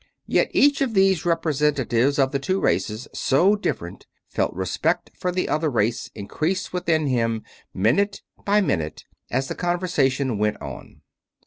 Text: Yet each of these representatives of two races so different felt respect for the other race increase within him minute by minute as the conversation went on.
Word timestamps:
Yet 0.25 0.49
each 0.51 0.81
of 0.81 0.95
these 0.95 1.25
representatives 1.27 2.17
of 2.17 2.31
two 2.41 2.59
races 2.59 3.07
so 3.13 3.55
different 3.55 4.07
felt 4.27 4.51
respect 4.55 5.11
for 5.15 5.31
the 5.31 5.47
other 5.47 5.69
race 5.69 6.09
increase 6.15 6.73
within 6.73 7.05
him 7.05 7.43
minute 7.71 8.23
by 8.43 8.61
minute 8.61 9.05
as 9.29 9.47
the 9.47 9.53
conversation 9.53 10.39
went 10.39 10.59
on. 10.59 11.03